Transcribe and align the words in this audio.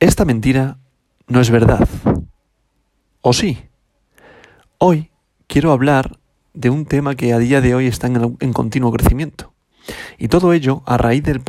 esta 0.00 0.24
mentira 0.24 0.78
no 1.28 1.40
es 1.40 1.50
verdad. 1.50 1.86
¿O 3.20 3.32
sí? 3.32 3.58
Hoy 4.78 5.10
quiero 5.46 5.72
hablar 5.72 6.18
de 6.54 6.70
un 6.70 6.86
tema 6.86 7.14
que 7.14 7.34
a 7.34 7.38
día 7.38 7.60
de 7.60 7.74
hoy 7.74 7.86
está 7.86 8.06
en, 8.06 8.52
continuo 8.52 8.92
crecimiento. 8.92 9.52
Y 10.18 10.28
todo 10.28 10.54
ello 10.54 10.82
a 10.86 10.96
raíz 10.96 11.22
del, 11.22 11.40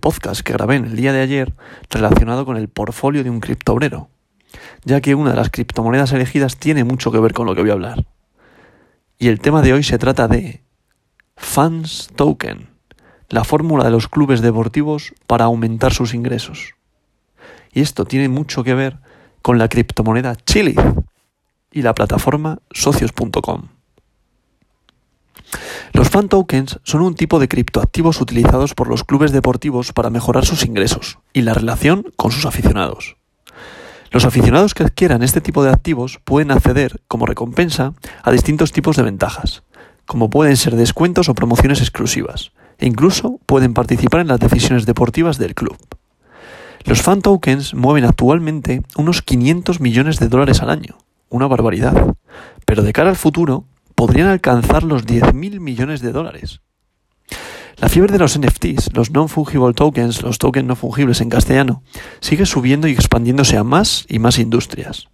podcast 0.00 0.40
que 0.40 0.54
grabé 0.54 0.76
en 0.76 0.86
el 0.86 0.96
día 0.96 1.12
de 1.12 1.20
ayer 1.20 1.54
relacionado 1.90 2.46
con 2.46 2.56
el 2.56 2.68
portfolio 2.68 3.22
de 3.22 3.30
un 3.30 3.40
criptobrero, 3.40 4.08
ya 4.84 5.00
que 5.00 5.14
una 5.14 5.30
de 5.30 5.36
las 5.36 5.50
criptomonedas 5.50 6.12
elegidas 6.12 6.56
tiene 6.56 6.82
mucho 6.84 7.12
que 7.12 7.20
ver 7.20 7.34
con 7.34 7.46
lo 7.46 7.54
que 7.54 7.60
voy 7.60 7.70
a 7.70 7.74
hablar. 7.74 8.06
Y 9.18 9.28
el 9.28 9.38
tema 9.40 9.60
de 9.62 9.74
hoy 9.74 9.82
se 9.82 9.98
trata 9.98 10.28
de 10.28 10.62
Fans 11.36 12.10
Token, 12.16 12.73
la 13.34 13.42
fórmula 13.42 13.82
de 13.82 13.90
los 13.90 14.06
clubes 14.06 14.42
deportivos 14.42 15.12
para 15.26 15.46
aumentar 15.46 15.92
sus 15.92 16.14
ingresos. 16.14 16.76
Y 17.72 17.80
esto 17.80 18.04
tiene 18.04 18.28
mucho 18.28 18.62
que 18.62 18.74
ver 18.74 19.00
con 19.42 19.58
la 19.58 19.68
criptomoneda 19.68 20.36
Chili 20.36 20.76
y 21.72 21.82
la 21.82 21.94
plataforma 21.94 22.60
socios.com. 22.70 23.62
Los 25.92 26.10
fan 26.10 26.28
tokens 26.28 26.78
son 26.84 27.00
un 27.00 27.16
tipo 27.16 27.40
de 27.40 27.48
criptoactivos 27.48 28.20
utilizados 28.20 28.74
por 28.74 28.86
los 28.86 29.02
clubes 29.02 29.32
deportivos 29.32 29.92
para 29.92 30.10
mejorar 30.10 30.46
sus 30.46 30.64
ingresos 30.64 31.18
y 31.32 31.42
la 31.42 31.54
relación 31.54 32.12
con 32.14 32.30
sus 32.30 32.46
aficionados. 32.46 33.16
Los 34.12 34.24
aficionados 34.24 34.74
que 34.74 34.84
adquieran 34.84 35.24
este 35.24 35.40
tipo 35.40 35.64
de 35.64 35.72
activos 35.72 36.20
pueden 36.22 36.52
acceder, 36.52 37.00
como 37.08 37.26
recompensa, 37.26 37.94
a 38.22 38.30
distintos 38.30 38.70
tipos 38.70 38.94
de 38.94 39.02
ventajas, 39.02 39.64
como 40.06 40.30
pueden 40.30 40.56
ser 40.56 40.76
descuentos 40.76 41.28
o 41.28 41.34
promociones 41.34 41.80
exclusivas, 41.80 42.52
e 42.78 42.86
incluso 42.86 43.40
pueden 43.46 43.74
participar 43.74 44.20
en 44.20 44.28
las 44.28 44.40
decisiones 44.40 44.86
deportivas 44.86 45.38
del 45.38 45.54
club. 45.54 45.76
Los 46.84 47.02
fan 47.02 47.22
tokens 47.22 47.74
mueven 47.74 48.04
actualmente 48.04 48.82
unos 48.96 49.22
500 49.22 49.80
millones 49.80 50.18
de 50.18 50.28
dólares 50.28 50.60
al 50.60 50.70
año, 50.70 50.98
una 51.30 51.46
barbaridad, 51.46 52.14
pero 52.66 52.82
de 52.82 52.92
cara 52.92 53.10
al 53.10 53.16
futuro 53.16 53.64
podrían 53.94 54.28
alcanzar 54.28 54.82
los 54.82 55.06
10.000 55.06 55.60
millones 55.60 56.02
de 56.02 56.12
dólares. 56.12 56.60
La 57.76 57.88
fiebre 57.88 58.12
de 58.12 58.18
los 58.18 58.38
NFTs, 58.38 58.94
los 58.94 59.10
non-fungible 59.10 59.72
tokens, 59.72 60.22
los 60.22 60.38
tokens 60.38 60.66
no 60.66 60.76
fungibles 60.76 61.20
en 61.20 61.30
castellano, 61.30 61.82
sigue 62.20 62.46
subiendo 62.46 62.86
y 62.86 62.92
expandiéndose 62.92 63.56
a 63.56 63.64
más 63.64 64.04
y 64.08 64.18
más 64.18 64.38
industrias. 64.38 65.08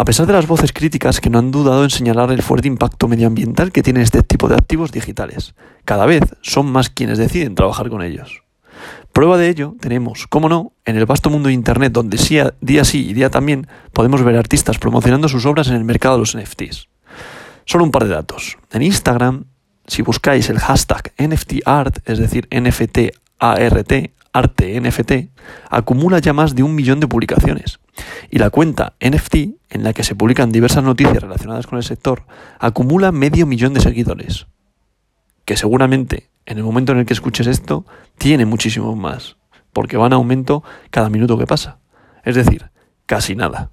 A 0.00 0.04
pesar 0.04 0.28
de 0.28 0.32
las 0.32 0.46
voces 0.46 0.72
críticas 0.72 1.20
que 1.20 1.28
no 1.28 1.40
han 1.40 1.50
dudado 1.50 1.82
en 1.82 1.90
señalar 1.90 2.30
el 2.30 2.40
fuerte 2.40 2.68
impacto 2.68 3.08
medioambiental 3.08 3.72
que 3.72 3.82
tiene 3.82 4.00
este 4.00 4.22
tipo 4.22 4.46
de 4.46 4.54
activos 4.54 4.92
digitales, 4.92 5.56
cada 5.84 6.06
vez 6.06 6.22
son 6.40 6.70
más 6.70 6.88
quienes 6.88 7.18
deciden 7.18 7.56
trabajar 7.56 7.88
con 7.88 8.02
ellos. 8.02 8.44
Prueba 9.12 9.36
de 9.38 9.48
ello 9.48 9.74
tenemos, 9.80 10.28
como 10.28 10.48
no, 10.48 10.72
en 10.84 10.96
el 10.96 11.04
vasto 11.04 11.30
mundo 11.30 11.48
de 11.48 11.54
Internet 11.54 11.92
donde 11.92 12.16
día 12.60 12.84
sí 12.84 13.08
y 13.08 13.12
día 13.12 13.28
también 13.28 13.66
podemos 13.92 14.22
ver 14.22 14.36
artistas 14.36 14.78
promocionando 14.78 15.28
sus 15.28 15.44
obras 15.46 15.66
en 15.66 15.74
el 15.74 15.82
mercado 15.82 16.14
de 16.14 16.20
los 16.20 16.36
NFTs. 16.36 16.86
Solo 17.64 17.82
un 17.82 17.90
par 17.90 18.04
de 18.04 18.10
datos. 18.10 18.56
En 18.70 18.82
Instagram, 18.82 19.46
si 19.88 20.02
buscáis 20.02 20.48
el 20.48 20.60
hashtag 20.60 21.12
NFTArt, 21.18 22.08
es 22.08 22.18
decir, 22.20 22.46
NFTART, 22.52 24.12
arte 24.32 24.80
NFT, 24.80 25.12
acumula 25.70 26.20
ya 26.20 26.32
más 26.32 26.54
de 26.54 26.62
un 26.62 26.76
millón 26.76 27.00
de 27.00 27.08
publicaciones. 27.08 27.80
Y 28.30 28.38
la 28.38 28.50
cuenta 28.50 28.94
NFT, 29.00 29.34
en 29.70 29.82
la 29.82 29.92
que 29.92 30.04
se 30.04 30.14
publican 30.14 30.50
diversas 30.50 30.84
noticias 30.84 31.22
relacionadas 31.22 31.66
con 31.66 31.78
el 31.78 31.84
sector, 31.84 32.24
acumula 32.58 33.12
medio 33.12 33.46
millón 33.46 33.74
de 33.74 33.80
seguidores. 33.80 34.46
Que 35.44 35.56
seguramente, 35.56 36.30
en 36.46 36.58
el 36.58 36.64
momento 36.64 36.92
en 36.92 36.98
el 36.98 37.06
que 37.06 37.14
escuches 37.14 37.46
esto, 37.46 37.86
tiene 38.18 38.46
muchísimo 38.46 38.94
más, 38.96 39.36
porque 39.72 39.96
van 39.96 40.12
a 40.12 40.16
aumento 40.16 40.62
cada 40.90 41.10
minuto 41.10 41.38
que 41.38 41.46
pasa. 41.46 41.78
Es 42.24 42.34
decir, 42.34 42.70
casi 43.06 43.34
nada. 43.34 43.70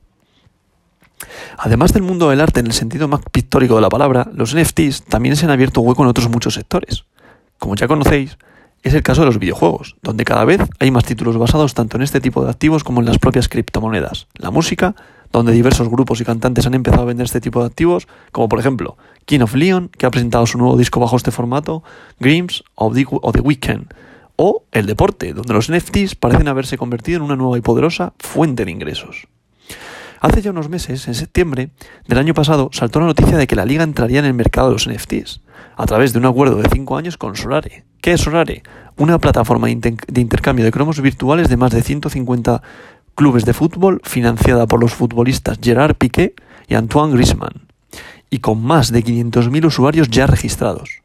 Además 1.58 1.94
del 1.94 2.04
mundo 2.04 2.30
del 2.30 2.42
arte 2.42 2.60
en 2.60 2.68
el 2.68 2.74
sentido 2.74 3.08
más 3.08 3.22
pictórico 3.32 3.76
de 3.76 3.82
la 3.82 3.90
palabra, 3.90 4.30
los 4.34 4.56
NFTs 4.56 5.04
también 5.04 5.36
se 5.36 5.46
han 5.46 5.52
abierto 5.52 5.82
hueco 5.82 6.04
en 6.04 6.10
otros 6.10 6.30
muchos 6.30 6.54
sectores. 6.54 7.06
Como 7.58 7.76
ya 7.76 7.88
conocéis, 7.88 8.38
es 8.86 8.94
el 8.94 9.02
caso 9.02 9.22
de 9.22 9.26
los 9.26 9.40
videojuegos, 9.40 9.96
donde 10.04 10.26
cada 10.26 10.46
vez 10.46 10.62
hay 10.80 10.92
más 10.92 11.06
títulos 11.06 11.38
basados 11.38 11.74
tanto 11.74 11.98
en 11.98 12.04
este 12.04 12.22
tipo 12.22 12.44
de 12.44 12.52
activos 12.52 12.84
como 12.84 13.00
en 13.00 13.08
las 13.08 13.18
propias 13.18 13.50
criptomonedas. 13.50 14.28
La 14.36 14.52
música, 14.52 14.96
donde 15.32 15.54
diversos 15.54 15.90
grupos 15.90 16.22
y 16.22 16.24
cantantes 16.24 16.68
han 16.68 16.76
empezado 16.76 17.02
a 17.02 17.06
vender 17.06 17.26
este 17.26 17.42
tipo 17.42 17.62
de 17.62 17.66
activos, 17.66 18.08
como 18.32 18.48
por 18.48 18.60
ejemplo 18.60 18.96
King 19.26 19.40
of 19.40 19.56
Leon, 19.56 19.90
que 19.90 20.06
ha 20.06 20.12
presentado 20.12 20.46
su 20.46 20.60
nuevo 20.60 20.78
disco 20.78 21.00
bajo 21.00 21.18
este 21.18 21.32
formato, 21.32 21.84
Grims 22.20 22.64
o 22.76 22.92
The, 22.94 23.42
Weeknd, 23.42 23.88
o 24.36 24.64
el 24.72 24.86
deporte, 24.86 25.34
donde 25.34 25.56
los 25.56 25.72
NFTs 25.72 26.14
parecen 26.14 26.48
haberse 26.48 26.78
convertido 26.78 27.18
en 27.18 27.24
una 27.24 27.36
nueva 27.36 27.58
y 27.58 27.62
poderosa 27.62 28.14
fuente 28.20 28.66
de 28.66 28.72
ingresos. 28.72 29.28
Hace 30.22 30.42
ya 30.42 30.52
unos 30.52 30.70
meses, 30.70 31.08
en 31.08 31.16
septiembre 31.16 31.70
del 32.08 32.18
año 32.18 32.34
pasado, 32.34 32.70
saltó 32.72 33.00
la 33.00 33.08
noticia 33.08 33.38
de 33.38 33.48
que 33.48 33.56
la 33.56 33.66
liga 33.66 33.84
entraría 33.84 34.20
en 34.20 34.26
el 34.26 34.34
mercado 34.34 34.68
de 34.68 34.74
los 34.74 34.88
NFTs, 34.88 35.42
a 35.76 35.86
través 35.86 36.14
de 36.14 36.20
un 36.20 36.26
acuerdo 36.26 36.56
de 36.56 36.70
5 36.70 36.98
años 36.98 37.18
con 37.18 37.36
Solare. 37.36 37.86
¿Qué 38.02 38.14
es 38.14 38.22
Solare? 38.22 38.64
Una 38.98 39.20
plataforma 39.20 39.68
de 39.68 40.22
intercambio 40.22 40.64
de 40.64 40.72
cromos 40.72 41.02
virtuales 41.02 41.50
de 41.50 41.58
más 41.58 41.72
de 41.72 41.82
150 41.82 42.62
clubes 43.14 43.46
de 43.46 43.54
fútbol 43.54 44.02
financiada 44.04 44.68
por 44.68 44.80
los 44.80 44.94
futbolistas 44.94 45.60
Gerard 45.62 45.96
Piqué 45.96 46.34
y 46.68 46.76
Antoine 46.76 47.14
Griezmann, 47.14 47.68
y 48.30 48.40
con 48.40 48.62
más 48.62 48.92
de 48.92 49.04
500.000 49.04 49.66
usuarios 49.66 50.10
ya 50.10 50.28
registrados. 50.28 51.05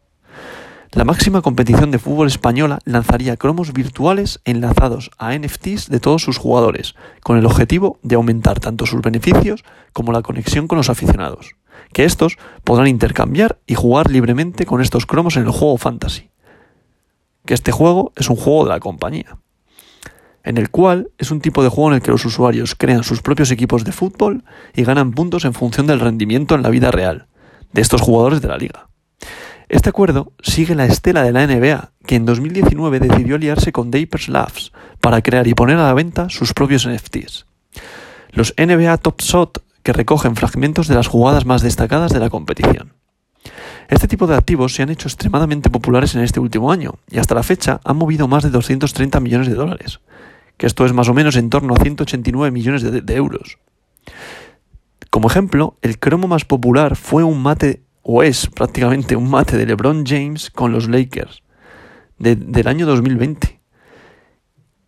La 0.93 1.05
máxima 1.05 1.41
competición 1.41 1.93
de 1.93 2.01
fútbol 2.01 2.27
española 2.27 2.81
lanzaría 2.85 3.37
cromos 3.37 3.73
virtuales 3.73 4.41
enlazados 4.45 5.13
a 5.19 5.39
NFTs 5.39 5.89
de 5.89 6.01
todos 6.01 6.21
sus 6.21 6.37
jugadores, 6.37 6.97
con 7.23 7.39
el 7.39 7.47
objetivo 7.47 8.01
de 8.03 8.17
aumentar 8.17 8.59
tanto 8.59 8.87
sus 8.87 9.01
beneficios 9.01 9.63
como 9.93 10.11
la 10.11 10.23
conexión 10.23 10.67
con 10.67 10.79
los 10.79 10.91
aficionados, 10.91 11.55
que 11.93 12.05
estos 12.05 12.39
podrán 12.65 12.89
intercambiar 12.89 13.61
y 13.69 13.77
jugar 13.77 14.11
libremente 14.11 14.67
con 14.67 14.81
estos 14.81 15.07
cromos 15.07 15.37
en 15.37 15.45
el 15.45 15.53
juego 15.53 15.79
Fantasy. 15.79 16.31
Que 17.47 17.55
este 17.55 17.71
juego 17.71 18.13
es 18.17 18.29
un 18.29 18.35
juego 18.35 18.65
de 18.65 18.71
la 18.71 18.81
compañía, 18.81 19.39
en 20.43 20.59
el 20.59 20.71
cual 20.71 21.13
es 21.19 21.31
un 21.31 21.41
tipo 21.41 21.63
de 21.63 21.69
juego 21.69 21.91
en 21.91 21.95
el 21.95 22.03
que 22.03 22.11
los 22.11 22.25
usuarios 22.25 22.75
crean 22.75 23.05
sus 23.05 23.23
propios 23.23 23.53
equipos 23.53 23.85
de 23.85 23.93
fútbol 23.93 24.43
y 24.75 24.83
ganan 24.83 25.13
puntos 25.13 25.45
en 25.45 25.55
función 25.55 25.87
del 25.87 26.01
rendimiento 26.01 26.57
en 26.57 26.65
la 26.65 26.71
vida 26.71 26.91
real 26.91 27.29
de 27.73 27.81
estos 27.81 28.01
jugadores 28.01 28.43
de 28.43 28.49
la 28.49 28.59
liga. 28.59 28.90
Este 29.71 29.89
acuerdo 29.89 30.33
sigue 30.43 30.75
la 30.75 30.85
estela 30.85 31.23
de 31.23 31.31
la 31.31 31.47
NBA, 31.47 31.93
que 32.05 32.17
en 32.17 32.27
2019 32.27 32.99
decidió 32.99 33.37
aliarse 33.37 33.71
con 33.71 33.93
Dapers 33.93 34.29
Labs 34.29 34.73
para 35.01 35.23
crear 35.23 35.47
y 35.47 35.55
poner 35.55 35.77
a 35.77 35.87
la 35.87 35.95
venta 35.95 36.29
sus 36.29 36.53
propios 36.53 36.89
NFTs. 36.89 37.47
Los 38.33 38.53
NBA 38.59 38.97
Top 38.99 39.23
Shot 39.23 39.63
que 39.85 39.93
recogen 39.93 40.35
fragmentos 40.35 40.89
de 40.89 40.97
las 40.97 41.07
jugadas 41.07 41.47
más 41.47 41.63
destacadas 41.63 42.13
de 42.13 42.19
la 42.19 42.31
competición. 42.31 42.95
Este 43.89 44.09
tipo 44.09 44.27
de 44.27 44.35
activos 44.35 44.75
se 44.75 44.83
han 44.83 44.91
hecho 44.91 45.07
extremadamente 45.07 45.71
populares 45.71 46.17
en 46.17 46.23
este 46.23 46.41
último 46.41 46.73
año 46.73 46.95
y 47.09 47.21
hasta 47.21 47.37
la 47.37 47.45
fecha 47.45 47.81
han 47.85 47.97
movido 47.97 48.27
más 48.27 48.43
de 48.43 48.51
230 48.51 49.21
millones 49.21 49.47
de 49.47 49.55
dólares, 49.55 50.01
que 50.57 50.67
esto 50.67 50.85
es 50.85 50.93
más 50.93 51.09
o 51.09 51.15
menos 51.15 51.37
en 51.37 51.49
torno 51.49 51.75
a 51.77 51.81
189 51.81 52.51
millones 52.51 52.83
de 52.83 53.15
euros. 53.15 53.59
Como 55.11 55.29
ejemplo, 55.29 55.77
el 55.81 56.01
cromo 56.01 56.27
más 56.27 56.45
popular 56.45 56.97
fue 56.97 57.23
un 57.23 57.41
mate 57.41 57.85
o 58.03 58.23
es 58.23 58.47
prácticamente 58.47 59.17
un 59.17 59.29
mate 59.29 59.57
de 59.57 59.67
LeBron 59.67 60.05
James 60.07 60.51
con 60.51 60.73
los 60.73 60.89
Lakers 60.89 61.43
del 62.19 62.69
año 62.69 62.87
2020, 62.87 63.61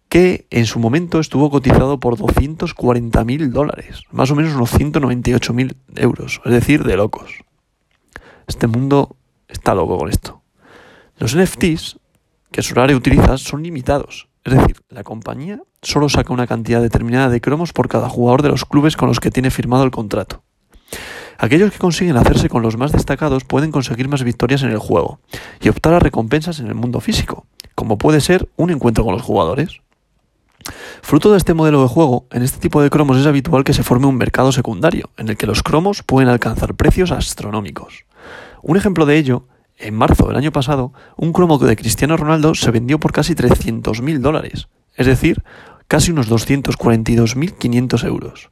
que 0.09 0.47
en 0.50 0.67
su 0.67 0.78
momento 0.78 1.19
estuvo 1.19 1.50
cotizado 1.50 1.99
por 1.99 2.19
240 2.19 3.25
mil 3.25 3.50
dólares, 3.50 4.03
más 4.11 4.31
o 4.31 4.34
menos 4.34 4.55
unos 4.55 4.71
198 4.71 5.55
mil 5.55 5.77
euros, 5.97 6.43
es 6.45 6.53
decir, 6.53 6.84
de 6.84 6.97
locos. 6.97 7.33
Este 8.47 8.67
mundo 8.67 9.17
está 9.49 9.75
loco 9.75 9.97
con 9.97 10.11
esto. 10.11 10.43
Los 11.17 11.34
NFTs 11.34 11.99
que 12.50 12.62
Solare 12.62 12.94
utiliza 12.94 13.39
son 13.39 13.62
limitados, 13.62 14.29
es 14.44 14.55
decir, 14.55 14.77
la 14.89 15.05
compañía 15.05 15.62
solo 15.81 16.08
saca 16.08 16.32
una 16.32 16.47
cantidad 16.47 16.82
determinada 16.82 17.29
de 17.29 17.41
cromos 17.41 17.73
por 17.73 17.88
cada 17.88 18.08
jugador 18.08 18.43
de 18.43 18.49
los 18.50 18.65
clubes 18.65 18.97
con 18.97 19.08
los 19.08 19.20
que 19.20 19.31
tiene 19.31 19.50
firmado 19.50 19.85
el 19.85 19.91
contrato. 19.91 20.42
Aquellos 21.43 21.73
que 21.73 21.79
consiguen 21.79 22.17
hacerse 22.17 22.49
con 22.49 22.62
los 22.62 22.77
más 22.77 22.93
destacados 22.93 23.43
pueden 23.43 23.73
conseguir 23.73 24.06
más 24.06 24.23
victorias 24.23 24.62
en 24.62 24.71
el 24.71 24.79
juego 24.79 25.19
y 25.61 25.71
optar 25.71 25.93
a 25.93 25.99
recompensas 25.99 26.61
en 26.61 26.69
el 26.69 26.77
mundo 26.77 27.00
físico, 27.00 27.47
como 27.75 27.99
puede 27.99 28.21
ser 28.21 28.49
un 28.55 28.71
encuentro 28.71 29.03
con 29.03 29.12
los 29.12 29.23
jugadores. 29.23 29.81
Fruto 31.03 31.33
de 31.33 31.39
este 31.39 31.53
modelo 31.53 31.83
de 31.83 31.89
juego, 31.89 32.27
en 32.31 32.43
este 32.43 32.61
tipo 32.61 32.81
de 32.81 32.91
cromos 32.91 33.19
es 33.19 33.27
habitual 33.27 33.65
que 33.65 33.73
se 33.73 33.83
forme 33.83 34.06
un 34.06 34.19
mercado 34.19 34.53
secundario, 34.53 35.11
en 35.17 35.31
el 35.31 35.37
que 35.37 35.49
los 35.49 35.65
cromos 35.65 36.05
pueden 36.05 36.29
alcanzar 36.29 36.77
precios 36.77 37.11
astronómicos. 37.11 38.05
Un 38.62 38.77
ejemplo 38.77 39.05
de 39.05 39.17
ello, 39.17 39.49
en 39.79 39.97
marzo 39.97 40.29
del 40.29 40.37
año 40.37 40.53
pasado, 40.53 40.93
un 41.17 41.33
cromo 41.33 41.59
de 41.59 41.75
Cristiano 41.75 42.17
Ronaldo 42.17 42.55
se 42.55 42.71
vendió 42.71 43.00
por 43.00 43.11
casi 43.11 43.35
300.000 43.35 44.21
dólares, 44.21 44.69
es 44.94 45.06
decir, 45.09 45.43
casi 45.89 46.12
unos 46.12 46.31
242.500 46.31 48.06
euros. 48.06 48.51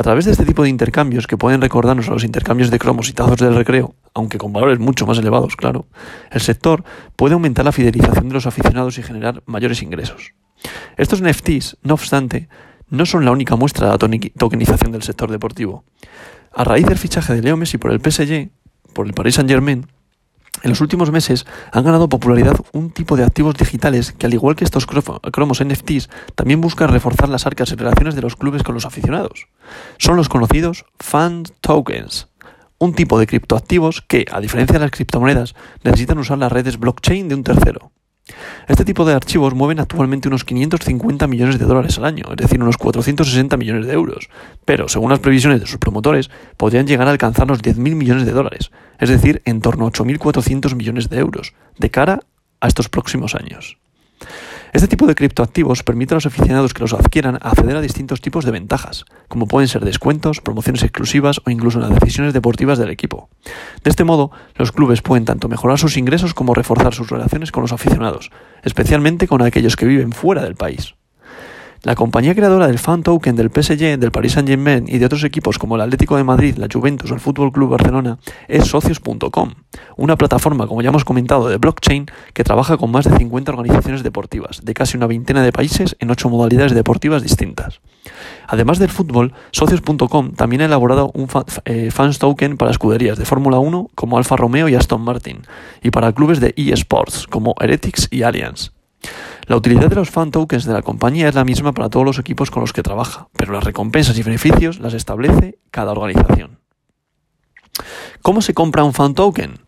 A 0.00 0.02
través 0.02 0.24
de 0.24 0.30
este 0.30 0.46
tipo 0.46 0.62
de 0.62 0.70
intercambios, 0.70 1.26
que 1.26 1.36
pueden 1.36 1.60
recordarnos 1.60 2.08
a 2.08 2.12
los 2.12 2.24
intercambios 2.24 2.70
de 2.70 2.78
cromos 2.78 3.10
y 3.10 3.12
tazos 3.12 3.36
del 3.36 3.54
recreo, 3.54 3.96
aunque 4.14 4.38
con 4.38 4.50
valores 4.50 4.78
mucho 4.78 5.04
más 5.04 5.18
elevados, 5.18 5.56
claro, 5.56 5.88
el 6.30 6.40
sector 6.40 6.84
puede 7.16 7.34
aumentar 7.34 7.66
la 7.66 7.70
fidelización 7.70 8.28
de 8.28 8.32
los 8.32 8.46
aficionados 8.46 8.96
y 8.96 9.02
generar 9.02 9.42
mayores 9.44 9.82
ingresos. 9.82 10.32
Estos 10.96 11.20
NFTs, 11.20 11.76
no 11.82 11.92
obstante, 11.92 12.48
no 12.88 13.04
son 13.04 13.26
la 13.26 13.30
única 13.30 13.56
muestra 13.56 13.88
de 13.88 13.92
la 13.92 14.20
tokenización 14.38 14.90
del 14.90 15.02
sector 15.02 15.30
deportivo. 15.30 15.84
A 16.54 16.64
raíz 16.64 16.86
del 16.86 16.96
fichaje 16.96 17.34
de 17.34 17.42
Leo 17.42 17.58
Messi 17.58 17.76
por 17.76 17.92
el 17.92 18.00
PSG, 18.00 18.48
por 18.94 19.06
el 19.06 19.12
Paris 19.12 19.34
Saint-Germain, 19.34 19.86
en 20.62 20.70
los 20.70 20.80
últimos 20.80 21.10
meses 21.10 21.46
han 21.72 21.84
ganado 21.84 22.08
popularidad 22.08 22.56
un 22.72 22.90
tipo 22.90 23.16
de 23.16 23.24
activos 23.24 23.54
digitales 23.54 24.12
que, 24.12 24.26
al 24.26 24.34
igual 24.34 24.56
que 24.56 24.64
estos 24.64 24.86
cromos 24.86 25.64
NFTs, 25.64 26.10
también 26.34 26.60
buscan 26.60 26.90
reforzar 26.90 27.28
las 27.28 27.46
arcas 27.46 27.72
y 27.72 27.76
relaciones 27.76 28.14
de 28.14 28.22
los 28.22 28.36
clubes 28.36 28.62
con 28.62 28.74
los 28.74 28.84
aficionados. 28.84 29.48
Son 29.98 30.16
los 30.16 30.28
conocidos 30.28 30.84
fan 30.98 31.44
tokens, 31.60 32.28
un 32.78 32.94
tipo 32.94 33.18
de 33.18 33.26
criptoactivos 33.26 34.02
que, 34.02 34.26
a 34.30 34.40
diferencia 34.40 34.74
de 34.74 34.84
las 34.84 34.90
criptomonedas, 34.90 35.54
necesitan 35.82 36.18
usar 36.18 36.38
las 36.38 36.52
redes 36.52 36.78
blockchain 36.78 37.28
de 37.28 37.34
un 37.34 37.44
tercero. 37.44 37.92
Este 38.68 38.84
tipo 38.84 39.04
de 39.04 39.14
archivos 39.14 39.54
mueven 39.54 39.80
actualmente 39.80 40.28
unos 40.28 40.44
550 40.44 41.26
millones 41.26 41.58
de 41.58 41.64
dólares 41.64 41.98
al 41.98 42.04
año, 42.04 42.24
es 42.30 42.36
decir, 42.36 42.62
unos 42.62 42.76
460 42.76 43.56
millones 43.56 43.86
de 43.86 43.92
euros, 43.92 44.28
pero 44.64 44.88
según 44.88 45.10
las 45.10 45.20
previsiones 45.20 45.60
de 45.60 45.66
sus 45.66 45.78
promotores, 45.78 46.30
podrían 46.56 46.86
llegar 46.86 47.08
a 47.08 47.10
alcanzar 47.10 47.48
los 47.48 47.62
10.000 47.62 47.94
millones 47.94 48.26
de 48.26 48.32
dólares, 48.32 48.70
es 48.98 49.08
decir, 49.08 49.42
en 49.44 49.60
torno 49.60 49.86
a 49.86 49.90
8.400 49.90 50.74
millones 50.74 51.08
de 51.08 51.18
euros, 51.18 51.54
de 51.78 51.90
cara 51.90 52.20
a 52.60 52.68
estos 52.68 52.88
próximos 52.88 53.34
años. 53.34 53.78
Este 54.72 54.86
tipo 54.86 55.08
de 55.08 55.16
criptoactivos 55.16 55.82
permite 55.82 56.14
a 56.14 56.16
los 56.16 56.26
aficionados 56.26 56.74
que 56.74 56.82
los 56.82 56.92
adquieran 56.92 57.38
acceder 57.42 57.76
a 57.76 57.80
distintos 57.80 58.20
tipos 58.20 58.44
de 58.44 58.52
ventajas, 58.52 59.04
como 59.26 59.46
pueden 59.46 59.66
ser 59.66 59.84
descuentos, 59.84 60.40
promociones 60.40 60.84
exclusivas 60.84 61.40
o 61.44 61.50
incluso 61.50 61.80
las 61.80 61.90
decisiones 61.90 62.34
deportivas 62.34 62.78
del 62.78 62.90
equipo. 62.90 63.28
De 63.82 63.90
este 63.90 64.04
modo, 64.04 64.30
los 64.54 64.70
clubes 64.70 65.02
pueden 65.02 65.24
tanto 65.24 65.48
mejorar 65.48 65.78
sus 65.78 65.96
ingresos 65.96 66.34
como 66.34 66.54
reforzar 66.54 66.94
sus 66.94 67.10
relaciones 67.10 67.50
con 67.50 67.62
los 67.62 67.72
aficionados, 67.72 68.30
especialmente 68.62 69.26
con 69.26 69.42
aquellos 69.42 69.74
que 69.74 69.86
viven 69.86 70.12
fuera 70.12 70.42
del 70.42 70.54
país. 70.54 70.94
La 71.82 71.94
compañía 71.94 72.34
creadora 72.34 72.66
del 72.66 72.78
fan 72.78 73.02
token 73.02 73.36
del 73.36 73.48
PSG, 73.48 73.98
del 73.98 74.12
Paris 74.12 74.32
Saint-Germain 74.32 74.84
y 74.86 74.98
de 74.98 75.06
otros 75.06 75.24
equipos 75.24 75.58
como 75.58 75.76
el 75.76 75.80
Atlético 75.80 76.18
de 76.18 76.24
Madrid, 76.24 76.56
la 76.58 76.68
Juventus 76.70 77.10
o 77.10 77.14
el 77.14 77.20
Fútbol 77.20 77.52
Club 77.52 77.70
Barcelona 77.70 78.18
es 78.48 78.66
socios.com, 78.66 79.54
una 79.96 80.16
plataforma, 80.16 80.66
como 80.66 80.82
ya 80.82 80.90
hemos 80.90 81.06
comentado, 81.06 81.48
de 81.48 81.56
blockchain 81.56 82.04
que 82.34 82.44
trabaja 82.44 82.76
con 82.76 82.90
más 82.90 83.06
de 83.06 83.16
50 83.16 83.52
organizaciones 83.52 84.02
deportivas 84.02 84.62
de 84.62 84.74
casi 84.74 84.98
una 84.98 85.06
veintena 85.06 85.42
de 85.42 85.52
países 85.52 85.96
en 86.00 86.10
ocho 86.10 86.28
modalidades 86.28 86.74
deportivas 86.74 87.22
distintas. 87.22 87.80
Además 88.46 88.78
del 88.78 88.90
fútbol, 88.90 89.32
socios.com 89.50 90.32
también 90.32 90.60
ha 90.60 90.66
elaborado 90.66 91.10
un 91.14 91.28
eh, 91.64 91.90
fans 91.90 92.18
token 92.18 92.58
para 92.58 92.72
escuderías 92.72 93.16
de 93.16 93.24
Fórmula 93.24 93.58
1 93.58 93.88
como 93.94 94.18
Alfa 94.18 94.36
Romeo 94.36 94.68
y 94.68 94.74
Aston 94.74 95.00
Martin 95.00 95.46
y 95.82 95.90
para 95.90 96.12
clubes 96.12 96.40
de 96.40 96.52
eSports 96.58 97.26
como 97.26 97.54
Heretics 97.58 98.08
y 98.10 98.22
Allianz. 98.22 98.72
La 99.50 99.56
utilidad 99.56 99.88
de 99.88 99.96
los 99.96 100.10
fan 100.10 100.30
tokens 100.30 100.64
de 100.64 100.72
la 100.72 100.80
compañía 100.80 101.28
es 101.28 101.34
la 101.34 101.44
misma 101.44 101.72
para 101.72 101.88
todos 101.88 102.06
los 102.06 102.20
equipos 102.20 102.52
con 102.52 102.60
los 102.60 102.72
que 102.72 102.84
trabaja, 102.84 103.26
pero 103.36 103.52
las 103.52 103.64
recompensas 103.64 104.16
y 104.16 104.22
beneficios 104.22 104.78
las 104.78 104.94
establece 104.94 105.58
cada 105.72 105.90
organización. 105.90 106.60
¿Cómo 108.22 108.42
se 108.42 108.54
compra 108.54 108.84
un 108.84 108.92
fan 108.92 109.14
token? 109.14 109.58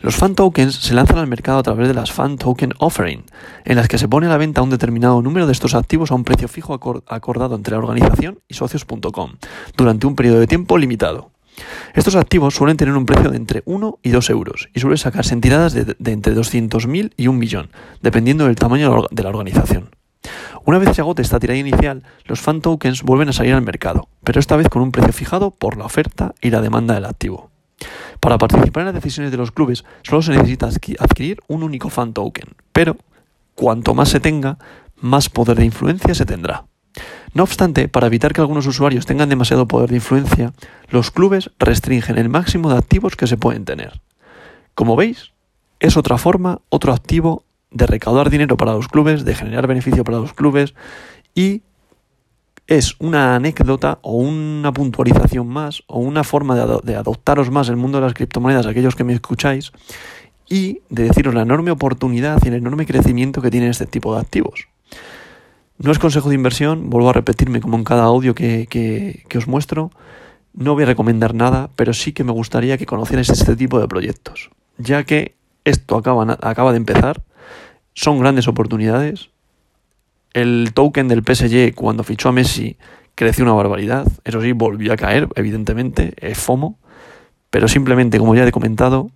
Los 0.00 0.16
fan 0.16 0.34
tokens 0.34 0.74
se 0.74 0.92
lanzan 0.92 1.16
al 1.16 1.26
mercado 1.26 1.58
a 1.58 1.62
través 1.62 1.88
de 1.88 1.94
las 1.94 2.12
fan 2.12 2.36
token 2.36 2.74
offering, 2.80 3.24
en 3.64 3.76
las 3.76 3.88
que 3.88 3.96
se 3.96 4.08
pone 4.08 4.26
a 4.26 4.28
la 4.28 4.36
venta 4.36 4.60
un 4.60 4.68
determinado 4.68 5.22
número 5.22 5.46
de 5.46 5.52
estos 5.52 5.74
activos 5.74 6.10
a 6.10 6.16
un 6.16 6.24
precio 6.24 6.46
fijo 6.46 6.74
acordado 6.74 7.54
entre 7.54 7.72
la 7.72 7.78
organización 7.78 8.40
y 8.46 8.52
socios.com, 8.52 9.36
durante 9.74 10.06
un 10.06 10.16
periodo 10.16 10.40
de 10.40 10.48
tiempo 10.48 10.76
limitado. 10.76 11.30
Estos 11.94 12.16
activos 12.16 12.54
suelen 12.54 12.76
tener 12.76 12.94
un 12.94 13.06
precio 13.06 13.30
de 13.30 13.36
entre 13.36 13.62
1 13.64 13.98
y 14.02 14.10
2 14.10 14.30
euros 14.30 14.68
y 14.74 14.80
suelen 14.80 14.98
sacarse 14.98 15.34
en 15.34 15.40
tiradas 15.40 15.74
de, 15.74 15.96
entre 16.10 16.34
200.000 16.34 17.12
y 17.16 17.26
1 17.26 17.38
millón, 17.38 17.70
dependiendo 18.00 18.46
del 18.46 18.56
tamaño 18.56 19.06
de 19.10 19.22
la 19.22 19.28
organización. 19.28 19.90
Una 20.64 20.78
vez 20.78 20.94
se 20.94 21.00
agote 21.00 21.22
esta 21.22 21.40
tirada 21.40 21.58
inicial, 21.58 22.02
los 22.24 22.40
fan 22.40 22.60
tokens 22.60 23.02
vuelven 23.02 23.30
a 23.30 23.32
salir 23.32 23.54
al 23.54 23.62
mercado, 23.62 24.08
pero 24.22 24.38
esta 24.38 24.56
vez 24.56 24.68
con 24.68 24.82
un 24.82 24.92
precio 24.92 25.12
fijado 25.12 25.50
por 25.50 25.76
la 25.76 25.86
oferta 25.86 26.34
y 26.40 26.50
la 26.50 26.60
demanda 26.60 26.94
del 26.94 27.06
activo. 27.06 27.50
Para 28.20 28.36
participar 28.36 28.82
en 28.82 28.86
las 28.86 28.94
decisiones 28.94 29.32
de 29.32 29.38
los 29.38 29.52
clubes 29.52 29.84
solo 30.02 30.20
se 30.20 30.32
necesita 30.32 30.68
adquirir 30.98 31.40
un 31.48 31.62
único 31.62 31.88
fan 31.88 32.12
token, 32.12 32.50
pero 32.72 32.96
cuanto 33.54 33.94
más 33.94 34.10
se 34.10 34.20
tenga, 34.20 34.58
más 34.96 35.30
poder 35.30 35.56
de 35.56 35.64
influencia 35.64 36.14
se 36.14 36.26
tendrá. 36.26 36.64
No 37.34 37.44
obstante, 37.44 37.88
para 37.88 38.08
evitar 38.08 38.32
que 38.32 38.40
algunos 38.40 38.66
usuarios 38.66 39.06
tengan 39.06 39.28
demasiado 39.28 39.68
poder 39.68 39.90
de 39.90 39.96
influencia, 39.96 40.52
los 40.88 41.10
clubes 41.10 41.50
restringen 41.58 42.18
el 42.18 42.28
máximo 42.28 42.70
de 42.70 42.78
activos 42.78 43.16
que 43.16 43.26
se 43.26 43.36
pueden 43.36 43.64
tener. 43.64 44.00
Como 44.74 44.96
veis, 44.96 45.32
es 45.78 45.96
otra 45.96 46.18
forma, 46.18 46.60
otro 46.68 46.92
activo 46.92 47.44
de 47.70 47.86
recaudar 47.86 48.30
dinero 48.30 48.56
para 48.56 48.72
los 48.72 48.88
clubes, 48.88 49.24
de 49.24 49.34
generar 49.34 49.66
beneficio 49.66 50.04
para 50.04 50.18
los 50.18 50.32
clubes 50.32 50.74
y 51.34 51.62
es 52.70 52.94
una 53.00 53.34
anécdota 53.34 53.98
o 54.02 54.14
una 54.14 54.72
puntualización 54.72 55.48
más 55.48 55.82
o 55.88 55.98
una 55.98 56.22
forma 56.22 56.54
de, 56.54 56.94
adoptaros 56.94 57.50
más 57.50 57.68
el 57.68 57.76
mundo 57.76 57.98
de 57.98 58.06
las 58.06 58.14
criptomonedas, 58.14 58.66
aquellos 58.66 58.94
que 58.94 59.02
me 59.02 59.12
escucháis, 59.12 59.72
y 60.48 60.80
de 60.88 61.02
deciros 61.02 61.34
la 61.34 61.42
enorme 61.42 61.72
oportunidad 61.72 62.40
y 62.44 62.48
el 62.48 62.54
enorme 62.54 62.86
crecimiento 62.86 63.42
que 63.42 63.50
tiene 63.50 63.68
este 63.68 63.86
tipo 63.86 64.14
de 64.14 64.20
activos. 64.20 64.68
No 65.82 65.92
es 65.92 65.98
consejo 65.98 66.28
de 66.28 66.34
inversión, 66.34 66.90
vuelvo 66.90 67.08
a 67.08 67.14
repetirme 67.14 67.62
como 67.62 67.78
en 67.78 67.84
cada 67.84 68.02
audio 68.02 68.34
que, 68.34 69.24
os 69.34 69.48
muestro. 69.48 69.90
No 70.52 70.74
voy 70.74 70.82
a 70.82 70.86
recomendar 70.86 71.34
nada, 71.34 71.70
pero 71.74 71.94
sí 71.94 72.12
que 72.12 72.22
me 72.22 72.32
gustaría 72.32 72.76
que 72.76 72.84
conocierais 72.84 73.30
este 73.30 73.56
tipo 73.56 73.80
de 73.80 73.88
proyectos, 73.88 74.50
ya 74.76 75.04
que 75.04 75.36
esto 75.64 75.96
acaba, 75.96 76.36
acaba 76.42 76.72
de 76.72 76.76
empezar, 76.76 77.22
son 77.94 78.18
grandes 78.18 78.46
oportunidades. 78.46 79.30
El 80.34 80.72
token 80.74 81.08
del 81.08 81.22
PSG 81.24 81.74
cuando 81.74 82.04
fichó 82.04 82.28
a 82.28 82.32
Messi 82.32 82.76
creció 83.14 83.44
una 83.44 83.54
barbaridad, 83.54 84.06
eso 84.24 84.42
sí, 84.42 84.52
volvió 84.52 84.92
a 84.92 84.96
caer, 84.96 85.28
evidentemente, 85.34 86.12
es 86.18 86.36
FOMO, 86.36 86.78
pero 87.48 87.68
simplemente, 87.68 88.18
como 88.18 88.34
ya 88.34 88.46
he 88.46 88.52
comentado, 88.52 89.10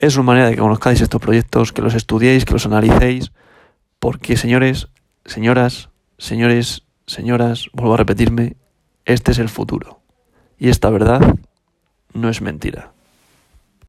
es 0.00 0.16
una 0.16 0.24
manera 0.24 0.46
de 0.46 0.56
que 0.56 0.60
conozcáis 0.62 1.00
estos 1.00 1.20
proyectos, 1.20 1.72
que 1.72 1.80
los 1.80 1.94
estudiéis, 1.94 2.44
que 2.44 2.54
los 2.54 2.66
analicéis, 2.66 3.30
porque 4.00 4.36
señores, 4.36 4.88
señoras, 5.24 5.91
Señores, 6.22 6.84
señoras, 7.04 7.68
vuelvo 7.72 7.94
a 7.94 7.96
repetirme, 7.96 8.54
este 9.04 9.32
es 9.32 9.40
el 9.40 9.48
futuro. 9.48 10.02
Y 10.56 10.68
esta 10.68 10.88
verdad 10.88 11.20
no 12.14 12.28
es 12.28 12.40
mentira. 12.40 12.91